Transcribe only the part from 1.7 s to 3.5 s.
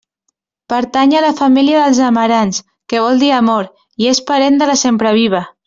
dels amarants, que vol dir